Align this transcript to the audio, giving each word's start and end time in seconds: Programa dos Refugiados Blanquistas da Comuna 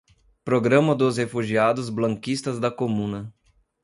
Programa 0.43 0.95
dos 0.95 1.17
Refugiados 1.17 1.91
Blanquistas 1.91 2.59
da 2.59 2.71
Comuna 2.71 3.31